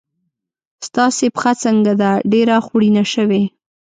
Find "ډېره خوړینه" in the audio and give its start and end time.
2.31-3.03